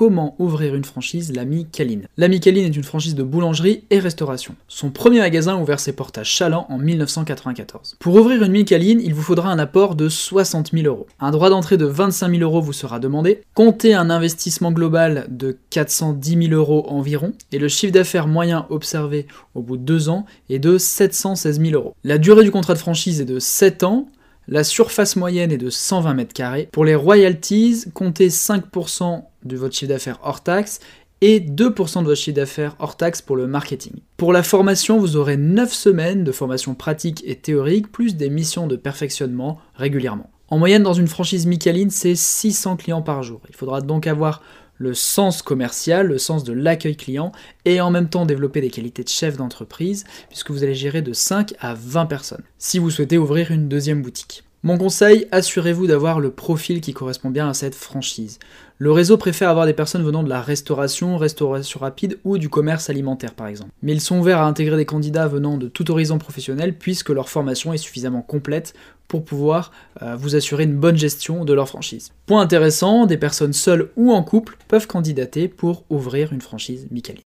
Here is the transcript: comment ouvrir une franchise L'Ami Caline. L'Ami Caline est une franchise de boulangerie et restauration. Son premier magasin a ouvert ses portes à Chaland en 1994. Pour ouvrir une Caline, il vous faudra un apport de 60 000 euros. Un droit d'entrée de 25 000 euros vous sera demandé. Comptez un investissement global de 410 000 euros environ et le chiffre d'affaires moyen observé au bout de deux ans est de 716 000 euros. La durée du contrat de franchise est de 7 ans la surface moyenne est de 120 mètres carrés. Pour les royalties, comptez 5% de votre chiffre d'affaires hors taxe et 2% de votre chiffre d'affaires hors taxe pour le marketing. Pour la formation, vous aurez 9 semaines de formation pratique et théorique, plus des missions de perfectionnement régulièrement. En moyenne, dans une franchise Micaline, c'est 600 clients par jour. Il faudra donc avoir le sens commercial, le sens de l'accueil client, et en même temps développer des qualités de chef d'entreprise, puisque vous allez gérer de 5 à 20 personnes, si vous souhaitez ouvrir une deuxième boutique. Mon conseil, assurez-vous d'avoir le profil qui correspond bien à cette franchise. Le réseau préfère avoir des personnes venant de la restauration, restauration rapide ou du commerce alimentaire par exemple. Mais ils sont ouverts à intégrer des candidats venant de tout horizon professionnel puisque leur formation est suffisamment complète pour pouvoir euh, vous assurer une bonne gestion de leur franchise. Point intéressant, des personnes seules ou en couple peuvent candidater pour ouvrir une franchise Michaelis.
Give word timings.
comment 0.00 0.34
ouvrir 0.38 0.74
une 0.74 0.84
franchise 0.86 1.30
L'Ami 1.34 1.66
Caline. 1.70 2.06
L'Ami 2.16 2.40
Caline 2.40 2.64
est 2.64 2.74
une 2.74 2.82
franchise 2.82 3.14
de 3.14 3.22
boulangerie 3.22 3.84
et 3.90 3.98
restauration. 3.98 4.54
Son 4.66 4.88
premier 4.88 5.18
magasin 5.18 5.56
a 5.56 5.60
ouvert 5.60 5.78
ses 5.78 5.92
portes 5.92 6.16
à 6.16 6.24
Chaland 6.24 6.64
en 6.70 6.78
1994. 6.78 7.96
Pour 7.98 8.14
ouvrir 8.14 8.42
une 8.42 8.64
Caline, 8.64 9.02
il 9.04 9.12
vous 9.12 9.20
faudra 9.20 9.52
un 9.52 9.58
apport 9.58 9.96
de 9.96 10.08
60 10.08 10.70
000 10.72 10.86
euros. 10.86 11.06
Un 11.20 11.30
droit 11.32 11.50
d'entrée 11.50 11.76
de 11.76 11.84
25 11.84 12.30
000 12.30 12.40
euros 12.40 12.62
vous 12.62 12.72
sera 12.72 12.98
demandé. 12.98 13.42
Comptez 13.52 13.92
un 13.92 14.08
investissement 14.08 14.72
global 14.72 15.26
de 15.28 15.58
410 15.68 16.48
000 16.48 16.54
euros 16.54 16.86
environ 16.88 17.34
et 17.52 17.58
le 17.58 17.68
chiffre 17.68 17.92
d'affaires 17.92 18.26
moyen 18.26 18.64
observé 18.70 19.26
au 19.54 19.60
bout 19.60 19.76
de 19.76 19.82
deux 19.82 20.08
ans 20.08 20.24
est 20.48 20.60
de 20.60 20.78
716 20.78 21.60
000 21.60 21.74
euros. 21.74 21.94
La 22.04 22.16
durée 22.16 22.44
du 22.44 22.50
contrat 22.50 22.72
de 22.72 22.78
franchise 22.78 23.20
est 23.20 23.26
de 23.26 23.38
7 23.38 23.82
ans 23.82 24.08
la 24.50 24.64
surface 24.64 25.14
moyenne 25.14 25.52
est 25.52 25.58
de 25.58 25.70
120 25.70 26.14
mètres 26.14 26.34
carrés. 26.34 26.68
Pour 26.72 26.84
les 26.84 26.96
royalties, 26.96 27.84
comptez 27.94 28.28
5% 28.28 29.22
de 29.44 29.56
votre 29.56 29.76
chiffre 29.76 29.88
d'affaires 29.88 30.18
hors 30.24 30.42
taxe 30.42 30.80
et 31.20 31.38
2% 31.38 32.00
de 32.00 32.04
votre 32.04 32.20
chiffre 32.20 32.34
d'affaires 32.34 32.74
hors 32.80 32.96
taxe 32.96 33.22
pour 33.22 33.36
le 33.36 33.46
marketing. 33.46 33.92
Pour 34.16 34.32
la 34.32 34.42
formation, 34.42 34.98
vous 34.98 35.16
aurez 35.16 35.36
9 35.36 35.72
semaines 35.72 36.24
de 36.24 36.32
formation 36.32 36.74
pratique 36.74 37.22
et 37.24 37.36
théorique, 37.36 37.92
plus 37.92 38.16
des 38.16 38.28
missions 38.28 38.66
de 38.66 38.74
perfectionnement 38.74 39.60
régulièrement. 39.76 40.30
En 40.48 40.58
moyenne, 40.58 40.82
dans 40.82 40.94
une 40.94 41.06
franchise 41.06 41.46
Micaline, 41.46 41.90
c'est 41.90 42.16
600 42.16 42.76
clients 42.76 43.02
par 43.02 43.22
jour. 43.22 43.40
Il 43.48 43.54
faudra 43.54 43.80
donc 43.80 44.08
avoir 44.08 44.42
le 44.80 44.94
sens 44.94 45.42
commercial, 45.42 46.06
le 46.06 46.18
sens 46.18 46.42
de 46.42 46.54
l'accueil 46.54 46.96
client, 46.96 47.32
et 47.66 47.82
en 47.82 47.90
même 47.90 48.08
temps 48.08 48.24
développer 48.24 48.62
des 48.62 48.70
qualités 48.70 49.04
de 49.04 49.08
chef 49.08 49.36
d'entreprise, 49.36 50.04
puisque 50.28 50.50
vous 50.50 50.64
allez 50.64 50.74
gérer 50.74 51.02
de 51.02 51.12
5 51.12 51.52
à 51.60 51.74
20 51.74 52.06
personnes, 52.06 52.42
si 52.58 52.78
vous 52.78 52.90
souhaitez 52.90 53.18
ouvrir 53.18 53.50
une 53.50 53.68
deuxième 53.68 54.00
boutique. 54.00 54.42
Mon 54.62 54.76
conseil, 54.76 55.26
assurez-vous 55.32 55.86
d'avoir 55.86 56.20
le 56.20 56.30
profil 56.30 56.82
qui 56.82 56.92
correspond 56.92 57.30
bien 57.30 57.48
à 57.48 57.54
cette 57.54 57.74
franchise. 57.74 58.38
Le 58.76 58.92
réseau 58.92 59.16
préfère 59.16 59.48
avoir 59.48 59.64
des 59.64 59.72
personnes 59.72 60.02
venant 60.02 60.22
de 60.22 60.28
la 60.28 60.42
restauration, 60.42 61.16
restauration 61.16 61.80
rapide 61.80 62.18
ou 62.24 62.36
du 62.36 62.50
commerce 62.50 62.90
alimentaire 62.90 63.32
par 63.32 63.46
exemple. 63.46 63.70
Mais 63.82 63.92
ils 63.92 64.02
sont 64.02 64.18
ouverts 64.18 64.40
à 64.40 64.46
intégrer 64.46 64.76
des 64.76 64.84
candidats 64.84 65.28
venant 65.28 65.56
de 65.56 65.66
tout 65.66 65.90
horizon 65.90 66.18
professionnel 66.18 66.76
puisque 66.76 67.08
leur 67.08 67.30
formation 67.30 67.72
est 67.72 67.78
suffisamment 67.78 68.20
complète 68.20 68.74
pour 69.08 69.24
pouvoir 69.24 69.72
euh, 70.02 70.14
vous 70.14 70.36
assurer 70.36 70.64
une 70.64 70.76
bonne 70.76 70.96
gestion 70.96 71.46
de 71.46 71.54
leur 71.54 71.68
franchise. 71.68 72.12
Point 72.26 72.42
intéressant, 72.42 73.06
des 73.06 73.16
personnes 73.16 73.54
seules 73.54 73.90
ou 73.96 74.12
en 74.12 74.22
couple 74.22 74.58
peuvent 74.68 74.86
candidater 74.86 75.48
pour 75.48 75.84
ouvrir 75.88 76.34
une 76.34 76.42
franchise 76.42 76.86
Michaelis. 76.90 77.18